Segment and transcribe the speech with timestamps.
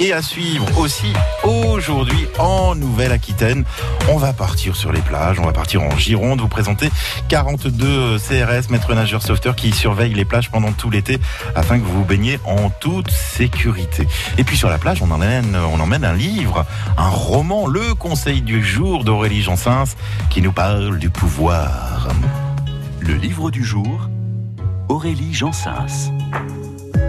[0.00, 1.12] Et à suivre aussi
[1.42, 3.64] aujourd'hui en Nouvelle-Aquitaine.
[4.08, 6.88] On va partir sur les plages, on va partir en Gironde, vous présenter
[7.28, 11.18] 42 CRS, maîtres nageurs sauveteurs qui surveillent les plages pendant tout l'été
[11.56, 14.06] afin que vous vous baigniez en toute sécurité.
[14.38, 16.64] Et puis sur la plage, on emmène, un livre,
[16.96, 19.96] un roman, Le Conseil du jour d'Aurélie Jansens
[20.30, 22.08] qui nous parle du pouvoir.
[23.00, 24.08] Le livre du jour,
[24.88, 26.12] Aurélie Jansens.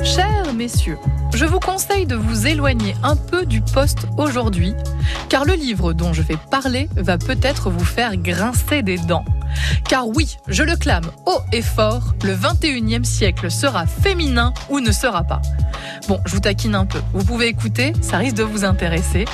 [0.04, 0.98] Chers messieurs,
[1.34, 4.74] je vous conseille de vous éloigner un peu du poste aujourd'hui,
[5.28, 9.26] car le livre dont je vais parler va peut-être vous faire grincer des dents.
[9.88, 14.92] Car oui, je le clame haut et fort, le 21e siècle sera féminin ou ne
[14.92, 15.42] sera pas.
[16.08, 17.02] Bon, je vous taquine un peu.
[17.14, 19.26] Vous pouvez écouter, ça risque de vous intéresser.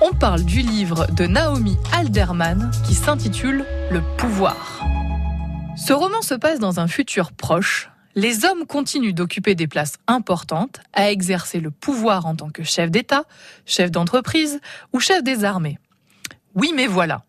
[0.00, 4.84] On parle du livre de Naomi Alderman qui s'intitule Le pouvoir.
[5.76, 7.91] Ce roman se passe dans un futur proche.
[8.14, 12.90] Les hommes continuent d'occuper des places importantes, à exercer le pouvoir en tant que chef
[12.90, 13.24] d'État,
[13.64, 14.60] chef d'entreprise
[14.92, 15.78] ou chef des armées.
[16.54, 17.24] Oui, mais voilà.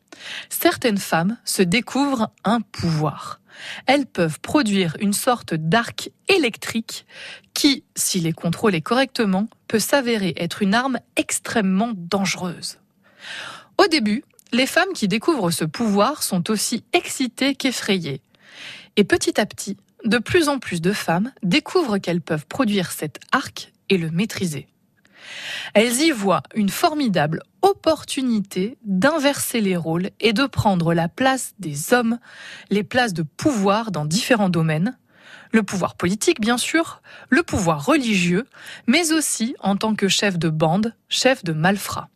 [0.49, 3.39] Certaines femmes se découvrent un pouvoir.
[3.85, 7.05] Elles peuvent produire une sorte d'arc électrique
[7.53, 12.79] qui, s'il est contrôlé correctement, peut s'avérer être une arme extrêmement dangereuse.
[13.77, 18.21] Au début, les femmes qui découvrent ce pouvoir sont aussi excitées qu'effrayées.
[18.95, 23.19] Et petit à petit, de plus en plus de femmes découvrent qu'elles peuvent produire cet
[23.31, 24.67] arc et le maîtriser.
[25.73, 31.93] Elles y voient une formidable opportunité d'inverser les rôles et de prendre la place des
[31.93, 32.19] hommes,
[32.69, 34.97] les places de pouvoir dans différents domaines,
[35.51, 38.45] le pouvoir politique bien sûr, le pouvoir religieux,
[38.87, 42.09] mais aussi en tant que chef de bande, chef de malfrats.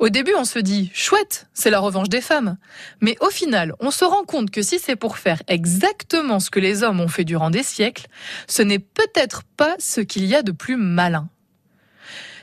[0.00, 2.56] Au début, on se dit chouette, c'est la revanche des femmes.
[3.02, 6.58] Mais au final, on se rend compte que si c'est pour faire exactement ce que
[6.58, 8.06] les hommes ont fait durant des siècles,
[8.48, 11.28] ce n'est peut-être pas ce qu'il y a de plus malin.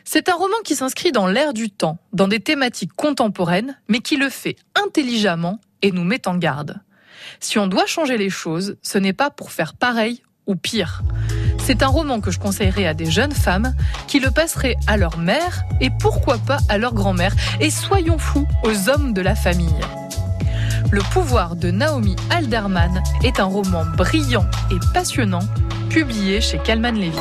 [0.03, 4.17] C'est un roman qui s'inscrit dans l'ère du temps, dans des thématiques contemporaines, mais qui
[4.17, 6.79] le fait intelligemment et nous met en garde.
[7.39, 11.01] Si on doit changer les choses, ce n'est pas pour faire pareil ou pire.
[11.67, 13.75] C'est un roman que je conseillerais à des jeunes femmes
[14.07, 17.35] qui le passeraient à leur mère et pourquoi pas à leur grand-mère.
[17.59, 19.81] Et soyons fous aux hommes de la famille.
[20.91, 25.41] Le pouvoir de Naomi Alderman est un roman brillant et passionnant,
[25.89, 27.19] publié chez Calman Levy.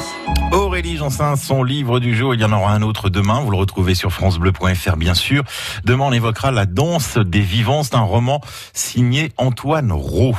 [0.53, 3.57] Aurélie Jansin, son livre du jour, il y en aura un autre demain, vous le
[3.57, 5.43] retrouvez sur francebleu.fr bien sûr.
[5.83, 8.41] Demain on évoquera La danse des vivants, c'est un roman
[8.73, 10.39] signé Antoine Roux.